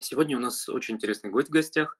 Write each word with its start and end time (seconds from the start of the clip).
Сегодня 0.00 0.36
у 0.36 0.40
нас 0.40 0.68
очень 0.68 0.94
интересный 0.94 1.30
гость 1.30 1.48
в 1.48 1.52
гостях. 1.52 1.98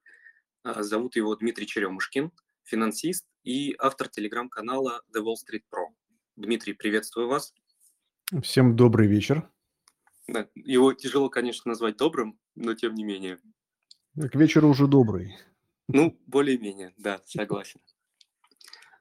А, 0.63 0.83
Зовут 0.83 1.17
его 1.17 1.35
Дмитрий 1.35 1.67
Черемушкин, 1.67 2.31
финансист 2.63 3.27
и 3.43 3.75
автор 3.79 4.09
телеграм-канала 4.09 5.03
The 5.15 5.21
Wall 5.21 5.35
Street 5.35 5.63
Pro. 5.73 5.87
Дмитрий, 6.37 6.75
приветствую 6.75 7.29
вас. 7.29 7.53
Всем 8.43 8.77
добрый 8.77 9.09
вечер. 9.09 9.51
Да, 10.29 10.49
его 10.55 10.93
тяжело, 10.93 11.29
конечно, 11.29 11.71
назвать 11.71 11.97
добрым, 11.97 12.39
но 12.55 12.75
тем 12.75 12.95
не 12.95 13.03
менее. 13.03 13.39
К 14.15 14.35
вечеру 14.37 14.69
уже 14.69 14.87
добрый. 14.87 15.37
Ну, 15.89 16.17
более-менее, 16.27 16.93
да, 16.99 17.21
согласен. 17.25 17.81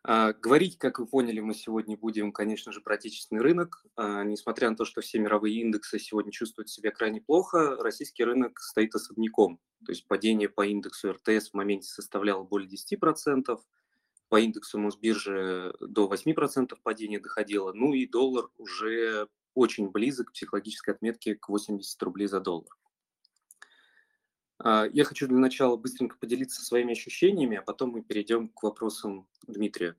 А, 0.09 0.31
говорить, 0.31 0.77
как 0.77 0.99
вы 0.99 1.05
поняли, 1.05 1.41
мы 1.41 1.53
сегодня 1.53 1.97
будем, 1.97 2.31
конечно 2.31 2.71
же, 2.71 2.79
про 2.79 2.95
отечественный 2.95 3.41
рынок. 3.41 3.83
А, 3.97 4.23
несмотря 4.23 4.69
на 4.69 4.77
то, 4.77 4.85
что 4.85 5.01
все 5.01 5.19
мировые 5.19 5.59
индексы 5.59 5.99
сегодня 5.99 6.31
чувствуют 6.31 6.69
себя 6.69 6.91
крайне 6.91 7.19
плохо, 7.19 7.75
российский 7.75 8.23
рынок 8.23 8.57
стоит 8.61 8.95
особняком. 8.95 9.59
То 9.85 9.91
есть 9.91 10.07
падение 10.07 10.47
по 10.47 10.65
индексу 10.65 11.11
РТС 11.11 11.49
в 11.49 11.55
моменте 11.55 11.89
составляло 11.89 12.45
более 12.45 12.69
10%, 12.69 13.59
по 14.29 14.39
индексу 14.39 14.79
Мосбиржи 14.79 15.75
до 15.81 16.09
8% 16.09 16.69
падения 16.81 17.19
доходило, 17.19 17.73
ну 17.73 17.91
и 17.91 18.07
доллар 18.07 18.47
уже 18.57 19.27
очень 19.55 19.89
близок 19.89 20.29
к 20.29 20.33
психологической 20.33 20.93
отметке 20.93 21.35
к 21.35 21.49
80 21.49 22.01
рублей 22.03 22.27
за 22.27 22.39
доллар. 22.39 22.69
А, 24.59 24.85
я 24.91 25.03
хочу 25.03 25.27
для 25.27 25.37
начала 25.37 25.75
быстренько 25.77 26.17
поделиться 26.17 26.63
своими 26.63 26.93
ощущениями, 26.93 27.57
а 27.57 27.61
потом 27.61 27.91
мы 27.91 28.01
перейдем 28.01 28.49
к 28.49 28.63
вопросам 28.63 29.27
Дмитрия. 29.47 29.95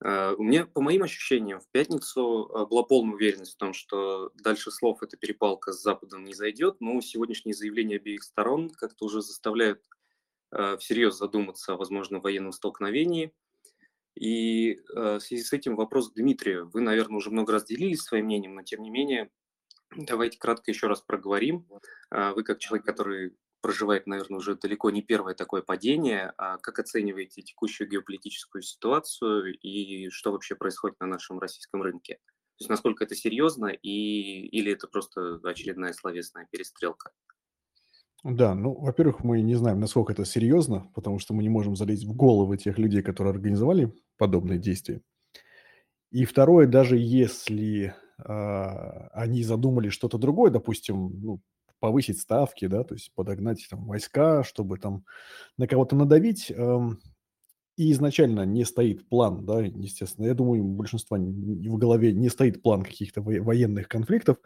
А, 0.00 0.34
у 0.34 0.42
меня, 0.42 0.66
по 0.66 0.80
моим 0.80 1.02
ощущениям, 1.02 1.60
в 1.60 1.68
пятницу 1.68 2.50
а, 2.52 2.66
была 2.66 2.82
полная 2.82 3.14
уверенность 3.14 3.54
в 3.54 3.58
том, 3.58 3.72
что 3.72 4.30
дальше 4.34 4.70
слов 4.70 5.02
эта 5.02 5.16
перепалка 5.16 5.72
с 5.72 5.82
Западом 5.82 6.24
не 6.24 6.34
зайдет, 6.34 6.76
но 6.80 7.00
сегодняшние 7.00 7.54
заявления 7.54 7.96
обеих 7.96 8.22
сторон 8.22 8.70
как-то 8.70 9.06
уже 9.06 9.22
заставляют 9.22 9.82
всерьез 10.78 11.18
задуматься 11.18 11.72
о 11.72 11.76
возможном 11.76 12.22
военном 12.22 12.52
столкновении. 12.52 13.32
И 14.14 14.80
в 14.94 15.18
связи 15.18 15.42
с 15.42 15.52
этим 15.52 15.74
вопрос 15.74 16.10
к 16.10 16.14
Дмитрию. 16.14 16.70
Вы, 16.72 16.82
наверное, 16.82 17.16
уже 17.16 17.30
много 17.30 17.52
раз 17.52 17.64
делились 17.64 18.00
своим 18.00 18.26
мнением, 18.26 18.54
но 18.54 18.62
тем 18.62 18.80
не 18.80 18.88
менее, 18.88 19.28
давайте 19.94 20.38
кратко 20.38 20.70
еще 20.70 20.86
раз 20.86 21.02
проговорим. 21.02 21.66
Вы, 22.10 22.44
как 22.44 22.60
человек, 22.60 22.86
который 22.86 23.34
проживает, 23.66 24.06
наверное, 24.06 24.38
уже 24.38 24.54
далеко 24.54 24.90
не 24.90 25.02
первое 25.02 25.34
такое 25.34 25.60
падение. 25.60 26.32
А 26.38 26.56
как 26.58 26.78
оцениваете 26.78 27.42
текущую 27.42 27.90
геополитическую 27.90 28.62
ситуацию 28.62 29.58
и 29.58 30.08
что 30.10 30.30
вообще 30.30 30.54
происходит 30.54 31.00
на 31.00 31.08
нашем 31.08 31.40
российском 31.40 31.82
рынке? 31.82 32.14
То 32.14 32.60
есть 32.60 32.70
насколько 32.70 33.02
это 33.02 33.16
серьезно 33.16 33.66
и, 33.66 34.46
или 34.46 34.70
это 34.70 34.86
просто 34.86 35.40
очередная 35.42 35.94
словесная 35.94 36.46
перестрелка? 36.48 37.10
Да, 38.22 38.54
ну, 38.54 38.72
во-первых, 38.72 39.24
мы 39.24 39.40
не 39.42 39.56
знаем, 39.56 39.80
насколько 39.80 40.12
это 40.12 40.24
серьезно, 40.24 40.88
потому 40.94 41.18
что 41.18 41.34
мы 41.34 41.42
не 41.42 41.48
можем 41.48 41.74
залезть 41.74 42.04
в 42.04 42.14
головы 42.14 42.58
тех 42.58 42.78
людей, 42.78 43.02
которые 43.02 43.32
организовали 43.32 43.92
подобные 44.16 44.60
действия. 44.60 45.02
И 46.12 46.24
второе, 46.24 46.68
даже 46.68 46.96
если 46.96 47.96
э, 48.18 48.22
они 49.12 49.42
задумали 49.42 49.88
что-то 49.88 50.18
другое, 50.18 50.52
допустим, 50.52 51.20
ну, 51.20 51.40
повысить 51.80 52.20
ставки, 52.20 52.66
да, 52.66 52.84
то 52.84 52.94
есть 52.94 53.12
подогнать 53.14 53.66
там 53.68 53.86
войска, 53.86 54.42
чтобы 54.44 54.78
там 54.78 55.04
на 55.56 55.66
кого-то 55.66 55.96
надавить. 55.96 56.50
Эм, 56.50 57.00
и 57.76 57.92
изначально 57.92 58.46
не 58.46 58.64
стоит 58.64 59.06
план, 59.08 59.44
да, 59.44 59.60
естественно. 59.60 60.26
Я 60.26 60.34
думаю, 60.34 60.64
у 60.64 60.74
большинства 60.74 61.18
в 61.18 61.76
голове 61.76 62.12
не 62.12 62.30
стоит 62.30 62.62
план 62.62 62.82
каких-то 62.82 63.20
военных 63.20 63.88
конфликтов. 63.88 64.38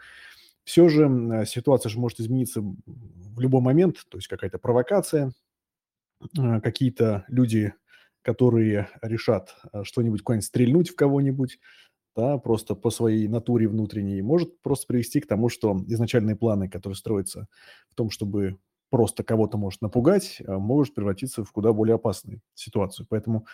Все 0.64 0.89
же 0.89 1.08
э, 1.08 1.47
ситуация 1.47 1.91
же 1.91 1.98
может 1.98 2.20
измениться 2.20 2.61
в 2.61 3.41
любой 3.41 3.61
момент, 3.61 4.05
то 4.08 4.19
есть 4.19 4.28
какая-то 4.28 4.58
провокация, 4.58 5.33
э, 6.36 6.61
какие-то 6.61 7.25
люди, 7.28 7.73
которые 8.23 8.89
решат 9.01 9.55
э, 9.73 9.84
что-нибудь, 9.84 10.23
куда-нибудь 10.23 10.47
стрельнуть 10.47 10.91
в 10.91 10.97
кого-нибудь, 10.97 11.58
да, 12.20 12.39
просто 12.39 12.75
по 12.75 12.91
своей 12.91 13.29
натуре 13.29 13.67
внутренней, 13.67 14.20
может 14.23 14.61
просто 14.61 14.86
привести 14.86 15.20
к 15.20 15.27
тому, 15.27 15.48
что 15.48 15.77
изначальные 15.86 16.36
планы, 16.36 16.69
которые 16.69 16.97
строятся 16.97 17.47
в 17.91 17.95
том, 17.95 18.11
чтобы 18.11 18.58
просто 18.91 19.23
кого-то 19.23 19.57
может 19.57 19.81
напугать, 19.81 20.42
а, 20.47 20.58
может 20.58 20.95
превратиться 20.95 21.45
в 21.45 21.53
куда 21.53 21.73
более 21.73 21.95
опасную 21.95 22.41
ситуацию. 22.55 23.07
Поэтому 23.08 23.47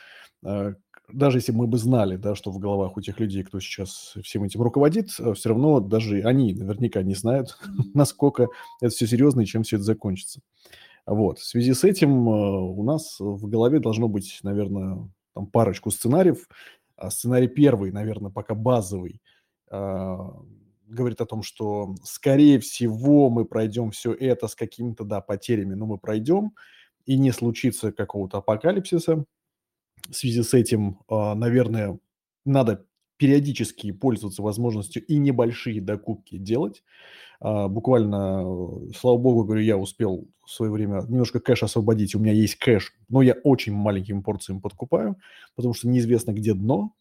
э, 0.45 0.75
даже 1.13 1.39
если 1.39 1.53
мы 1.53 1.67
бы 1.67 1.79
знали, 1.79 2.17
да, 2.17 2.35
что 2.35 2.51
в 2.51 2.59
головах 2.59 2.97
у 2.97 3.01
тех 3.03 3.21
людей, 3.21 3.45
кто 3.45 3.61
сейчас 3.61 4.15
всем 4.23 4.45
этим 4.45 4.63
руководит, 4.63 5.11
э, 5.21 5.35
все 5.35 5.51
равно 5.51 5.79
даже 5.81 6.23
они 6.23 6.55
наверняка 6.55 7.03
не 7.03 7.15
знают, 7.15 7.59
насколько 7.95 8.49
это 8.81 8.91
все 8.91 9.07
серьезно 9.07 9.43
и 9.43 9.47
чем 9.47 9.63
все 9.63 9.77
это 9.77 9.85
закончится. 9.85 10.41
Вот. 11.07 11.39
В 11.39 11.45
связи 11.45 11.73
с 11.73 11.85
этим 11.85 12.27
у 12.27 12.83
нас 12.83 13.21
в 13.21 13.47
голове 13.47 13.79
должно 13.79 14.09
быть, 14.09 14.41
наверное, 14.43 15.09
там 15.35 15.47
парочку 15.47 15.91
сценариев, 15.91 16.49
а 16.49 16.86
сценарий 17.11 17.49
первый, 17.49 17.93
наверное, 17.93 18.31
пока 18.31 18.55
базовый, 18.55 19.21
а, 19.71 20.33
говорит 20.87 21.21
о 21.21 21.27
том, 21.27 21.43
что, 21.43 21.95
скорее 22.05 22.59
всего, 22.61 23.29
мы 23.31 23.45
пройдем 23.45 23.91
все 23.91 24.13
это 24.13 24.49
с 24.49 24.55
какими-то, 24.55 25.05
да, 25.05 25.21
потерями, 25.21 25.75
но 25.75 25.87
мы 25.87 25.99
пройдем, 25.99 26.53
и 27.05 27.17
не 27.19 27.33
случится 27.33 27.93
какого-то 27.93 28.39
апокалипсиса. 28.39 29.25
В 30.09 30.15
связи 30.15 30.43
с 30.43 30.55
этим, 30.55 31.01
а, 31.09 31.35
наверное, 31.35 31.99
надо 32.45 32.86
периодически 33.17 33.93
пользоваться 33.93 34.43
возможностью 34.43 35.05
и 35.05 35.17
небольшие 35.19 35.81
докупки 35.81 36.37
делать. 36.37 36.83
А, 37.41 37.69
буквально, 37.69 38.45
слава 38.95 39.19
богу, 39.19 39.45
говорю, 39.45 39.63
я 39.63 39.77
успел 39.77 40.29
в 40.45 40.51
свое 40.51 40.71
время 40.71 41.03
немножко 41.09 41.41
кэш 41.41 41.63
освободить. 41.63 42.15
У 42.15 42.19
меня 42.19 42.33
есть 42.33 42.57
кэш, 42.57 42.95
но 43.09 43.23
я 43.23 43.35
очень 43.45 43.75
маленькими 43.75 44.21
порциями 44.21 44.61
подкупаю, 44.61 45.17
потому 45.55 45.75
что 45.75 45.89
неизвестно, 45.89 46.33
где 46.33 46.55
дно. 46.55 46.93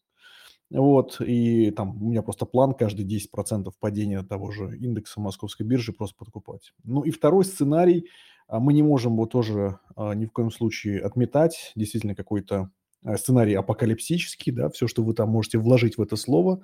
Вот, 0.68 1.20
и 1.20 1.70
там 1.70 2.02
у 2.02 2.08
меня 2.08 2.22
просто 2.22 2.44
план 2.44 2.74
каждый 2.74 3.06
10% 3.06 3.70
падения 3.78 4.22
того 4.22 4.50
же 4.50 4.76
индекса 4.76 5.20
московской 5.20 5.64
биржи 5.64 5.92
просто 5.92 6.16
подкупать. 6.16 6.72
Ну 6.82 7.02
и 7.02 7.12
второй 7.12 7.44
сценарий, 7.44 8.08
а, 8.48 8.58
мы 8.58 8.72
не 8.72 8.82
можем 8.82 9.12
его 9.12 9.26
тоже 9.26 9.78
а, 9.94 10.12
ни 10.14 10.26
в 10.26 10.32
коем 10.32 10.50
случае 10.50 11.00
отметать. 11.02 11.72
Действительно, 11.76 12.16
какой-то 12.16 12.70
Э, 12.85 12.85
сценарий 13.16 13.54
апокалипсический, 13.54 14.52
да, 14.52 14.68
все, 14.70 14.86
что 14.86 15.02
вы 15.02 15.14
там 15.14 15.30
можете 15.30 15.58
вложить 15.58 15.98
в 15.98 16.02
это 16.02 16.16
слово. 16.16 16.60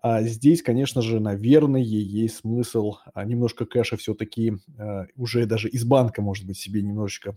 А 0.00 0.22
здесь, 0.22 0.62
конечно 0.62 1.02
же, 1.02 1.18
наверное, 1.18 1.80
есть 1.80 2.36
смысл 2.36 2.96
а, 3.14 3.24
немножко 3.24 3.66
кэша 3.66 3.96
все-таки 3.96 4.54
а, 4.78 5.06
уже 5.16 5.44
даже 5.46 5.68
из 5.68 5.84
банка, 5.84 6.22
может 6.22 6.46
быть, 6.46 6.58
себе 6.58 6.82
немножечко 6.82 7.36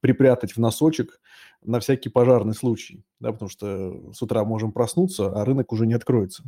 припрятать 0.00 0.52
в 0.52 0.58
носочек 0.58 1.20
на 1.62 1.78
всякий 1.78 2.08
пожарный 2.08 2.54
случай, 2.54 3.04
да, 3.20 3.32
потому 3.32 3.48
что 3.48 4.12
с 4.12 4.22
утра 4.22 4.44
можем 4.44 4.72
проснуться, 4.72 5.30
а 5.30 5.44
рынок 5.44 5.72
уже 5.72 5.86
не 5.86 5.94
откроется 5.94 6.44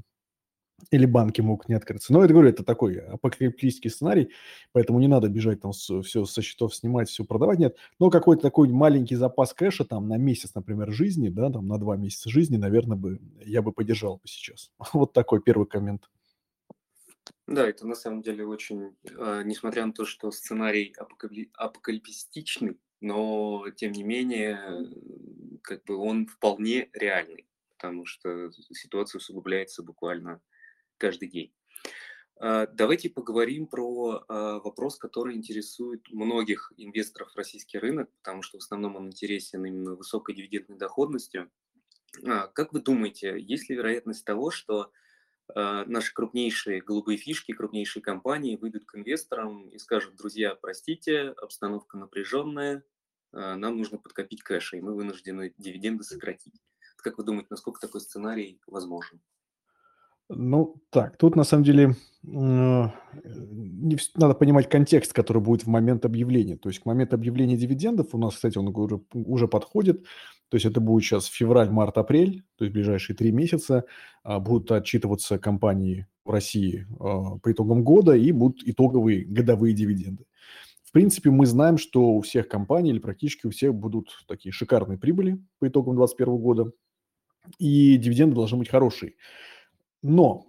или 0.91 1.07
банки 1.07 1.41
могут 1.41 1.69
не 1.69 1.75
открыться. 1.75 2.13
Но 2.13 2.25
это, 2.25 2.33
говорю, 2.33 2.49
это 2.49 2.65
такой 2.65 2.99
апокалиптический 2.99 3.91
сценарий, 3.91 4.31
поэтому 4.73 5.01
не 5.01 5.09
надо 5.09 5.29
бежать 5.29 5.61
там 5.61 5.73
все 5.73 6.03
со 6.03 6.43
счетов 6.43 6.75
снимать, 6.75 7.09
все 7.09 7.25
продавать, 7.25 7.59
нет. 7.59 7.77
Но 7.99 8.11
какой-то 8.11 8.43
такой 8.43 8.69
маленький 8.69 9.17
запас 9.17 9.55
кэша 9.55 9.85
там 9.85 10.09
на 10.09 10.17
месяц, 10.17 10.55
например, 10.55 10.93
жизни, 10.93 11.29
да, 11.29 11.51
там 11.51 11.67
на 11.69 11.79
два 11.79 11.97
месяца 11.97 12.31
жизни, 12.31 12.57
наверное, 12.57 12.97
бы 12.97 13.21
я 13.45 13.63
бы 13.63 13.73
поддержал 13.73 14.17
бы 14.17 14.23
сейчас. 14.27 14.71
Вот 14.93 15.13
такой 15.13 15.41
первый 15.41 15.67
коммент. 15.67 16.09
Да, 17.47 17.69
это 17.69 17.87
на 17.87 17.95
самом 17.95 18.23
деле 18.23 18.47
очень, 18.47 18.97
э, 19.05 19.43
несмотря 19.45 19.87
на 19.87 19.93
то, 19.93 20.05
что 20.05 20.31
сценарий 20.31 20.95
апокали- 20.99 21.51
апокалипсистичный, 21.55 22.79
но 23.01 23.67
тем 23.77 23.93
не 23.93 24.05
менее, 24.05 24.89
как 25.63 25.85
бы 25.85 25.97
он 25.97 26.27
вполне 26.27 26.89
реальный, 26.93 27.47
потому 27.71 28.07
что 28.07 28.51
ситуация 28.73 29.19
усугубляется 29.19 29.83
буквально 29.83 30.41
каждый 31.03 31.29
день. 31.29 31.53
А, 32.39 32.69
давайте 32.69 33.11
поговорим 33.11 33.67
про 33.67 34.25
а, 34.29 34.61
вопрос, 34.61 34.99
который 34.99 35.35
интересует 35.35 36.09
многих 36.13 36.73
инвесторов 36.77 37.33
в 37.33 37.37
российский 37.37 37.79
рынок, 37.79 38.09
потому 38.19 38.43
что 38.43 38.59
в 38.59 38.63
основном 38.63 38.95
он 38.95 39.09
интересен 39.09 39.65
именно 39.65 39.97
высокой 39.97 40.37
дивидендной 40.37 40.79
доходностью. 40.79 41.51
А, 42.25 42.47
как 42.47 42.73
вы 42.73 42.81
думаете, 42.81 43.37
есть 43.37 43.69
ли 43.69 43.75
вероятность 43.75 44.25
того, 44.25 44.51
что 44.51 44.93
наши 45.55 46.15
крупнейшие 46.15 46.81
голубые 46.81 47.19
фишки, 47.19 47.53
крупнейшие 47.53 48.03
компании 48.03 48.57
выйдут 48.57 48.87
к 48.87 48.95
инвесторам 48.95 49.69
и 49.69 49.77
скажут, 49.77 50.15
друзья, 50.17 50.55
простите, 50.55 51.35
обстановка 51.37 51.99
напряженная, 51.99 52.85
нам 53.33 53.77
нужно 53.77 53.99
подкопить 53.99 54.43
кэша, 54.43 54.77
и 54.77 54.81
мы 54.81 54.95
вынуждены 54.95 55.53
дивиденды 55.59 56.05
сократить. 56.05 56.55
Как 56.97 57.19
вы 57.19 57.25
думаете, 57.25 57.49
насколько 57.51 57.81
такой 57.81 58.01
сценарий 58.01 58.61
возможен? 58.67 59.21
Ну, 60.35 60.83
так, 60.91 61.17
тут 61.19 61.37
на 61.37 61.45
самом 61.45 61.65
деле 61.65 61.97
э, 62.27 62.89
надо 64.15 64.35
понимать 64.35 64.69
контекст, 64.69 65.13
который 65.13 65.43
будет 65.43 65.65
в 65.65 65.67
момент 65.67 66.05
объявления. 66.07 66.57
То 66.57 66.69
есть 66.69 66.81
к 66.81 66.87
моменту 66.87 67.17
объявления 67.17 67.57
дивидендов 67.57 68.15
у 68.15 68.19
нас, 68.19 68.35
кстати, 68.35 68.57
он 68.57 68.69
уже, 68.69 69.01
уже 69.13 69.47
подходит. 69.47 70.05
То 70.49 70.57
есть 70.57 70.67
это 70.67 70.81
будет 70.81 71.05
сейчас 71.05 71.27
февраль, 71.27 71.71
март, 71.71 71.97
апрель, 71.99 72.45
то 72.57 72.65
есть 72.65 72.75
ближайшие 72.75 73.17
три 73.17 73.33
месяца 73.33 73.85
а, 74.23 74.39
будут 74.39 74.71
отчитываться 74.71 75.39
компании 75.39 76.07
в 76.27 76.31
России 76.31 76.87
а, 77.01 77.39
по 77.39 77.53
итогам 77.53 77.83
года 77.83 78.13
и 78.13 78.33
будут 78.33 78.63
итоговые 78.67 79.25
годовые 79.25 79.75
дивиденды. 79.75 80.27
В 80.85 80.93
принципе, 80.93 81.31
мы 81.31 81.47
знаем, 81.47 81.79
что 81.79 82.03
у 82.03 82.21
всех 82.21 82.49
компаний 82.49 82.91
или 82.91 82.99
практически 82.99 83.47
у 83.47 83.51
всех 83.51 83.75
будут 83.75 84.11
такие 84.29 84.53
шикарные 84.53 84.99
прибыли 84.99 85.43
по 85.59 85.69
итогам 85.69 85.97
2021 85.97 86.37
года, 86.37 86.73
и 87.59 87.97
дивиденды 87.97 88.35
должны 88.35 88.59
быть 88.59 88.69
хорошие. 88.69 89.15
Но, 90.03 90.47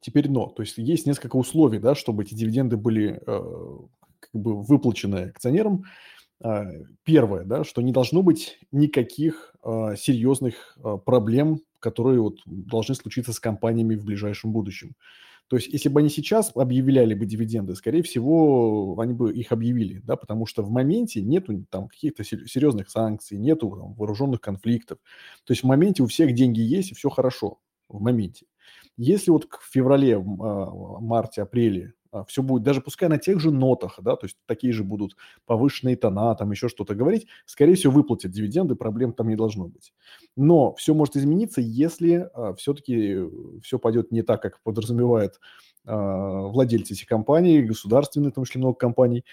теперь 0.00 0.30
но, 0.30 0.48
то 0.48 0.62
есть 0.62 0.78
есть 0.78 1.06
несколько 1.06 1.36
условий, 1.36 1.78
да, 1.78 1.94
чтобы 1.94 2.24
эти 2.24 2.34
дивиденды 2.34 2.76
были 2.76 3.20
э, 3.26 3.78
как 4.20 4.30
бы 4.32 4.62
выплачены 4.62 5.30
акционерам. 5.30 5.84
Э, 6.42 6.64
первое, 7.04 7.44
да, 7.44 7.64
что 7.64 7.82
не 7.82 7.92
должно 7.92 8.22
быть 8.22 8.58
никаких 8.72 9.54
э, 9.64 9.96
серьезных 9.96 10.76
э, 10.78 10.98
проблем, 11.04 11.60
которые 11.80 12.20
вот 12.20 12.38
должны 12.46 12.94
случиться 12.94 13.32
с 13.32 13.40
компаниями 13.40 13.94
в 13.96 14.04
ближайшем 14.04 14.52
будущем. 14.52 14.94
То 15.48 15.56
есть, 15.56 15.68
если 15.68 15.88
бы 15.88 15.98
они 15.98 16.10
сейчас 16.10 16.52
объявляли 16.54 17.12
бы 17.12 17.26
дивиденды, 17.26 17.74
скорее 17.74 18.04
всего, 18.04 18.96
они 19.00 19.14
бы 19.14 19.32
их 19.32 19.50
объявили, 19.50 20.00
да, 20.04 20.14
потому 20.14 20.46
что 20.46 20.62
в 20.62 20.70
моменте 20.70 21.20
нету 21.22 21.66
там 21.70 21.88
каких-то 21.88 22.22
серьезных 22.22 22.88
санкций, 22.88 23.36
нету 23.36 23.68
там, 23.70 23.94
вооруженных 23.94 24.40
конфликтов. 24.40 24.98
То 25.44 25.52
есть 25.52 25.64
в 25.64 25.66
моменте 25.66 26.04
у 26.04 26.06
всех 26.06 26.34
деньги 26.34 26.60
есть 26.60 26.92
и 26.92 26.94
все 26.94 27.10
хорошо 27.10 27.58
в 27.88 28.00
моменте. 28.00 28.46
Если 29.02 29.30
вот 29.30 29.46
к 29.46 29.62
феврале, 29.62 30.16
а, 30.16 30.20
марте, 30.20 31.40
апреле 31.40 31.94
а, 32.12 32.22
все 32.24 32.42
будет, 32.42 32.64
даже 32.64 32.82
пускай 32.82 33.08
на 33.08 33.16
тех 33.16 33.40
же 33.40 33.50
нотах, 33.50 33.98
да, 34.02 34.14
то 34.14 34.26
есть 34.26 34.36
такие 34.44 34.74
же 34.74 34.84
будут 34.84 35.16
повышенные 35.46 35.96
тона, 35.96 36.34
там 36.34 36.50
еще 36.50 36.68
что-то 36.68 36.94
говорить, 36.94 37.26
скорее 37.46 37.76
всего, 37.76 37.94
выплатят 37.94 38.30
дивиденды, 38.30 38.74
проблем 38.74 39.14
там 39.14 39.28
не 39.28 39.36
должно 39.36 39.68
быть. 39.68 39.94
Но 40.36 40.74
все 40.74 40.92
может 40.92 41.16
измениться, 41.16 41.62
если 41.62 42.28
а, 42.34 42.52
все-таки 42.56 43.20
все 43.62 43.78
пойдет 43.78 44.12
не 44.12 44.20
так, 44.20 44.42
как 44.42 44.62
подразумевает 44.62 45.40
владельцы 45.82 46.92
этих 46.92 47.06
компаний, 47.06 47.62
государственные, 47.62 48.32
в 48.32 48.34
том 48.34 48.44
числе 48.44 48.58
много 48.58 48.76
компаний, 48.76 49.24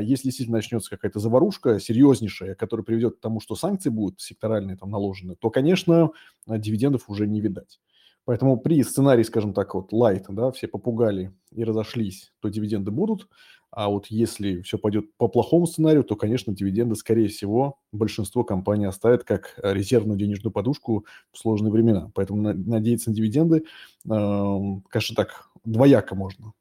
если 0.00 0.24
действительно 0.24 0.58
начнется 0.58 0.90
какая-то 0.90 1.20
заварушка 1.20 1.78
серьезнейшая, 1.78 2.56
которая 2.56 2.84
приведет 2.84 3.18
к 3.18 3.20
тому, 3.20 3.38
что 3.38 3.54
санкции 3.54 3.88
будут 3.88 4.20
секторальные 4.20 4.76
там 4.76 4.90
наложены, 4.90 5.36
то, 5.36 5.48
конечно, 5.48 6.10
дивидендов 6.48 7.08
уже 7.08 7.28
не 7.28 7.40
видать. 7.40 7.78
Поэтому 8.24 8.58
при 8.58 8.82
сценарии, 8.84 9.24
скажем 9.24 9.52
так, 9.52 9.74
вот 9.74 9.92
light, 9.92 10.24
да, 10.28 10.52
все 10.52 10.68
попугали 10.68 11.32
и 11.50 11.64
разошлись, 11.64 12.32
то 12.40 12.48
дивиденды 12.48 12.90
будут. 12.90 13.28
А 13.70 13.88
вот 13.88 14.06
если 14.08 14.60
все 14.62 14.78
пойдет 14.78 15.06
по 15.16 15.28
плохому 15.28 15.66
сценарию, 15.66 16.04
то, 16.04 16.14
конечно, 16.14 16.54
дивиденды, 16.54 16.94
скорее 16.94 17.28
всего, 17.28 17.78
большинство 17.90 18.44
компаний 18.44 18.84
оставят 18.84 19.24
как 19.24 19.54
резервную 19.62 20.18
денежную 20.18 20.52
подушку 20.52 21.06
в 21.32 21.38
сложные 21.38 21.72
времена. 21.72 22.10
Поэтому 22.14 22.42
надеяться 22.52 23.10
на 23.10 23.16
дивиденды, 23.16 23.64
э, 24.08 24.58
конечно, 24.88 25.16
так 25.16 25.48
двояко 25.64 26.14
можно. 26.14 26.52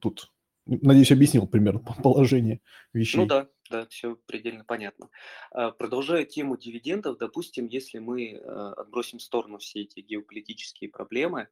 Тут, 0.00 0.31
надеюсь, 0.66 1.12
объяснил 1.12 1.46
примерно 1.46 1.80
положение 2.02 2.60
вещей. 2.92 3.18
Ну 3.18 3.26
да, 3.26 3.48
да, 3.70 3.86
все 3.86 4.16
предельно 4.26 4.64
понятно. 4.64 5.08
А, 5.50 5.70
продолжая 5.70 6.24
тему 6.24 6.56
дивидендов, 6.56 7.18
допустим, 7.18 7.66
если 7.66 7.98
мы 7.98 8.36
а, 8.36 8.72
отбросим 8.74 9.18
в 9.18 9.22
сторону 9.22 9.58
все 9.58 9.82
эти 9.82 10.00
геополитические 10.00 10.90
проблемы, 10.90 11.48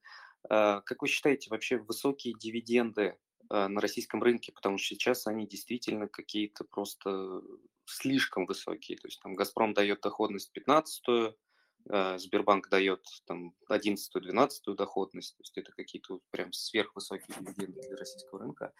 а, 0.48 0.80
как 0.82 1.02
вы 1.02 1.08
считаете, 1.08 1.50
вообще 1.50 1.78
высокие 1.78 2.34
дивиденды 2.38 3.16
на 3.48 3.80
российском 3.80 4.22
рынке, 4.22 4.52
потому 4.52 4.78
что 4.78 4.94
сейчас 4.94 5.26
они 5.26 5.44
действительно 5.44 6.06
какие-то 6.06 6.62
просто 6.62 7.40
слишком 7.84 8.46
высокие. 8.46 8.96
То 8.96 9.08
есть 9.08 9.20
там 9.20 9.34
«Газпром» 9.34 9.74
дает 9.74 10.02
доходность 10.02 10.52
15 10.52 11.34
Сбербанк 11.86 12.68
дает 12.68 13.04
там 13.26 13.54
11-12 13.68 14.74
доходность, 14.76 15.36
то 15.36 15.42
есть 15.42 15.56
это 15.58 15.72
какие-то 15.72 16.20
прям 16.30 16.52
сверхвысокие 16.52 17.36
дивиденды 17.40 17.80
для 17.80 17.96
российского 17.96 18.40
рынка 18.40 18.72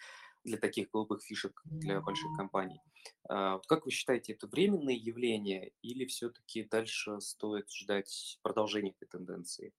для 0.45 0.57
таких 0.59 0.91
голубых 0.91 1.23
фишек 1.23 1.61
для 1.65 2.01
больших 2.01 2.37
компаний. 2.37 2.81
А, 3.29 3.59
как 3.69 3.85
вы 3.85 3.91
считаете, 3.91 4.33
это 4.33 4.47
временное 4.47 4.95
явление 4.95 5.73
или 5.83 6.07
все-таки 6.07 6.65
дальше 6.65 7.21
стоит 7.21 7.71
ждать 7.71 8.39
продолжения 8.43 8.91
этой 8.91 9.07
тенденции? 9.07 9.73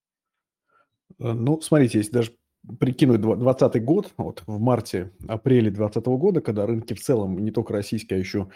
Э, 1.19 1.33
ну, 1.33 1.59
смотрите, 1.62 1.97
если 1.97 2.12
даже 2.12 2.38
прикинуть 2.80 3.22
2020 3.22 3.84
год, 3.84 4.13
вот 4.18 4.44
в 4.46 4.60
марте-апреле 4.60 5.72
2020 5.72 6.06
года, 6.08 6.42
когда 6.42 6.66
рынки 6.66 6.94
в 6.94 7.02
целом, 7.02 7.40
не 7.40 7.52
только 7.52 7.74
российские, 7.74 8.18
а 8.18 8.19
еще 8.19 8.48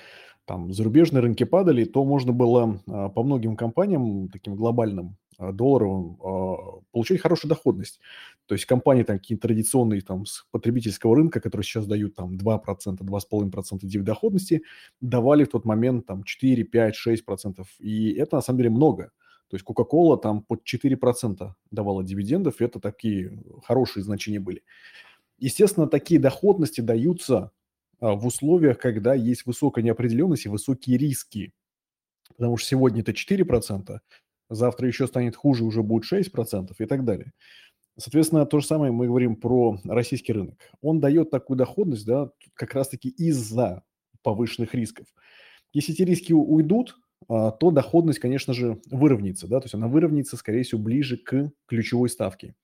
там 0.45 0.71
зарубежные 0.73 1.21
рынки 1.21 1.43
падали, 1.43 1.85
то 1.85 2.03
можно 2.05 2.31
было 2.31 2.79
а, 2.87 3.09
по 3.09 3.23
многим 3.23 3.55
компаниям, 3.55 4.29
таким 4.29 4.55
глобальным, 4.55 5.17
а, 5.39 5.51
долларовым, 5.51 6.17
а, 6.21 6.81
получать 6.91 7.19
хорошую 7.19 7.49
доходность. 7.49 7.99
То 8.45 8.53
есть 8.53 8.65
компании 8.65 9.03
там 9.03 9.17
какие-то 9.17 9.47
традиционные 9.47 10.01
там 10.01 10.25
с 10.25 10.45
потребительского 10.51 11.15
рынка, 11.15 11.39
которые 11.39 11.65
сейчас 11.65 11.87
дают 11.87 12.15
там 12.15 12.37
2%, 12.37 13.03
2,5% 13.03 14.03
доходности, 14.03 14.61
давали 15.01 15.45
в 15.45 15.49
тот 15.49 15.65
момент 15.65 16.05
там 16.05 16.23
4, 16.23 16.63
5, 16.63 16.95
6%. 16.95 17.65
И 17.79 18.13
это 18.13 18.35
на 18.35 18.41
самом 18.41 18.57
деле 18.57 18.69
много. 18.69 19.11
То 19.55 19.57
есть 19.57 19.65
Coca-Cola 19.65 20.19
там 20.19 20.41
под 20.41 20.63
4% 20.63 21.53
давала 21.71 22.03
дивидендов, 22.03 22.59
это 22.59 22.81
такие 22.81 23.41
хорошие 23.63 24.03
значения 24.03 24.41
были. 24.41 24.63
Естественно, 25.37 25.87
такие 25.87 26.19
доходности 26.19 26.81
даются 26.81 27.51
а, 28.01 28.15
в 28.15 28.25
условиях, 28.25 28.77
когда 28.79 29.13
есть 29.13 29.45
высокая 29.45 29.81
неопределенность 29.81 30.45
и 30.45 30.49
высокие 30.49 30.97
риски. 30.97 31.53
Потому 32.35 32.57
что 32.57 32.67
сегодня 32.67 33.01
это 33.01 33.13
4%, 33.13 33.99
завтра 34.49 34.87
еще 34.87 35.07
станет 35.07 35.37
хуже, 35.37 35.63
уже 35.63 35.83
будет 35.83 36.11
6% 36.11 36.73
и 36.77 36.85
так 36.85 37.05
далее. 37.05 37.31
Соответственно, 37.97 38.45
то 38.45 38.59
же 38.59 38.67
самое 38.67 38.91
мы 38.91 39.07
говорим 39.07 39.37
про 39.37 39.79
российский 39.85 40.33
рынок. 40.33 40.59
Он 40.81 40.99
дает 40.99 41.31
такую 41.31 41.55
доходность, 41.55 42.05
да, 42.05 42.29
как 42.55 42.73
раз-таки 42.73 43.07
из-за 43.07 43.83
повышенных 44.21 44.73
рисков. 44.73 45.07
Если 45.71 45.93
эти 45.93 46.01
риски 46.01 46.33
уйдут, 46.33 46.97
то 47.27 47.71
доходность, 47.71 48.19
конечно 48.19 48.53
же, 48.53 48.79
выровняется, 48.91 49.47
да, 49.47 49.59
то 49.59 49.65
есть 49.65 49.75
она 49.75 49.87
выровняется, 49.87 50.37
скорее 50.37 50.63
всего, 50.63 50.81
ближе 50.81 51.17
к 51.17 51.51
ключевой 51.67 52.09
ставке. 52.09 52.55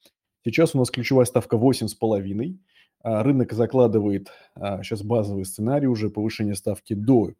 Сейчас 0.43 0.73
у 0.75 0.79
нас 0.79 0.89
ключевая 0.89 1.25
ставка 1.25 1.57
8,5, 1.57 2.57
а 3.03 3.23
рынок 3.23 3.53
закладывает 3.53 4.29
сейчас 4.55 5.01
а, 5.01 5.05
базовый 5.05 5.45
сценарий 5.45 5.87
уже 5.87 6.09
повышение 6.09 6.55
ставки 6.55 6.93
до 6.93 7.33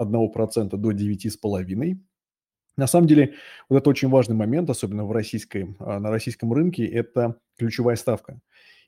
1% 0.00 0.68
до 0.68 0.90
9,5%. 0.92 1.98
На 2.76 2.86
самом 2.86 3.08
деле, 3.08 3.34
вот 3.68 3.78
это 3.78 3.90
очень 3.90 4.08
важный 4.08 4.36
момент, 4.36 4.70
особенно 4.70 5.04
в 5.04 5.10
российской, 5.10 5.74
на 5.80 6.10
российском 6.10 6.52
рынке, 6.52 6.86
это 6.86 7.36
ключевая 7.56 7.96
ставка. 7.96 8.40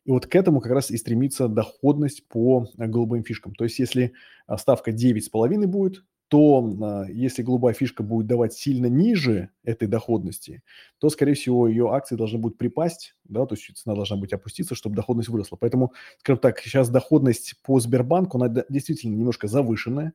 И 0.05 0.11
вот 0.12 0.27
к 0.27 0.35
этому 0.35 0.61
как 0.61 0.73
раз 0.73 0.91
и 0.91 0.97
стремится 0.97 1.49
доходность 1.49 2.27
по 2.29 2.67
голубым 2.77 3.25
фишкам. 3.25 3.55
То 3.55 3.65
есть 3.65 3.79
если 3.79 4.15
ставка 4.56 4.93
9,5 4.93 5.67
будет, 5.67 6.05
то 6.31 6.65
а, 6.81 7.06
если 7.11 7.43
голубая 7.43 7.75
фишка 7.75 8.05
будет 8.05 8.29
давать 8.29 8.53
сильно 8.53 8.87
ниже 8.87 9.51
этой 9.65 9.89
доходности, 9.89 10.63
то, 11.01 11.10
скорее 11.10 11.34
всего, 11.34 11.67
ее 11.67 11.93
акции 11.93 12.15
должны 12.15 12.39
будут 12.39 12.56
припасть, 12.56 13.17
да, 13.25 13.44
то 13.46 13.56
есть 13.56 13.77
цена 13.77 13.96
должна 13.96 14.17
быть 14.17 14.32
опуститься, 14.32 14.77
чтобы 14.77 14.94
доходность 14.94 15.29
выросла. 15.29 15.56
Поэтому, 15.56 15.93
скажем 16.20 16.41
так, 16.41 16.60
сейчас 16.60 16.89
доходность 16.89 17.56
по 17.65 17.81
Сбербанку, 17.81 18.41
она 18.41 18.65
действительно 18.69 19.17
немножко 19.17 19.49
завышенная. 19.49 20.13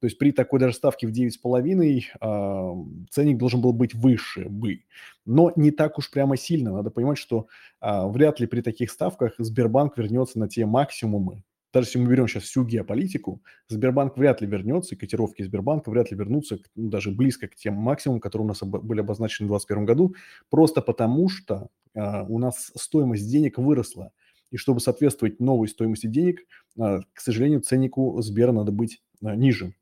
То 0.00 0.06
есть 0.06 0.18
при 0.18 0.32
такой 0.32 0.58
даже 0.58 0.74
ставке 0.74 1.06
в 1.06 1.12
9,5 1.12 2.02
э, 2.20 3.06
ценник 3.10 3.38
должен 3.38 3.60
был 3.60 3.72
быть 3.72 3.94
выше 3.94 4.48
бы. 4.48 4.82
Но 5.24 5.52
не 5.54 5.70
так 5.70 5.96
уж 5.96 6.10
прямо 6.10 6.36
сильно. 6.36 6.72
Надо 6.72 6.90
понимать, 6.90 7.18
что 7.18 7.46
э, 7.80 8.06
вряд 8.08 8.40
ли 8.40 8.48
при 8.48 8.62
таких 8.62 8.90
ставках 8.90 9.34
Сбербанк 9.38 9.96
вернется 9.96 10.40
на 10.40 10.48
те 10.48 10.66
максимумы, 10.66 11.44
даже 11.72 11.88
если 11.88 11.98
мы 11.98 12.10
берем 12.10 12.28
сейчас 12.28 12.44
всю 12.44 12.64
геополитику, 12.64 13.42
Сбербанк 13.68 14.16
вряд 14.16 14.40
ли 14.40 14.46
вернется, 14.46 14.94
и 14.94 14.98
котировки 14.98 15.42
Сбербанка 15.42 15.90
вряд 15.90 16.10
ли 16.10 16.16
вернутся 16.16 16.58
ну, 16.74 16.90
даже 16.90 17.10
близко 17.10 17.48
к 17.48 17.54
тем 17.54 17.74
максимумам, 17.74 18.20
которые 18.20 18.46
у 18.46 18.48
нас 18.48 18.62
были 18.62 19.00
обозначены 19.00 19.46
в 19.46 19.50
2021 19.50 19.84
году, 19.86 20.14
просто 20.50 20.82
потому 20.82 21.28
что 21.28 21.68
а, 21.94 22.24
у 22.24 22.38
нас 22.38 22.72
стоимость 22.76 23.30
денег 23.30 23.58
выросла. 23.58 24.12
И 24.50 24.58
чтобы 24.58 24.80
соответствовать 24.80 25.40
новой 25.40 25.68
стоимости 25.68 26.06
денег, 26.06 26.40
а, 26.78 27.00
к 27.12 27.20
сожалению, 27.20 27.60
ценнику 27.60 28.20
Сбера 28.20 28.52
надо 28.52 28.70
быть 28.70 29.02
а, 29.22 29.34
ниже. 29.34 29.74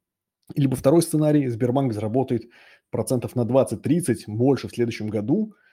Либо 0.55 0.77
второй 0.77 1.03
сценарий, 1.03 1.49
Сбербанк 1.49 1.93
заработает 1.93 2.49
процентов 2.91 3.35
на 3.35 3.43
20-30 3.43 4.25
больше 4.29 4.69
в 4.69 4.73
следующем 4.73 5.09
году– 5.09 5.55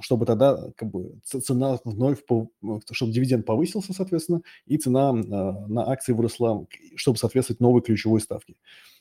чтобы 0.00 0.26
тогда 0.26 0.70
как 0.76 0.90
бы 0.90 1.18
цена 1.24 1.78
вновь, 1.84 2.22
чтобы 2.90 3.12
дивиденд 3.12 3.46
повысился, 3.46 3.92
соответственно, 3.92 4.42
и 4.66 4.76
цена 4.76 5.10
а, 5.10 5.12
на 5.68 5.90
акции 5.90 6.12
выросла, 6.12 6.66
чтобы 6.96 7.18
соответствовать 7.18 7.60
новой 7.60 7.82
ключевой 7.82 8.20
ставке. 8.20 8.56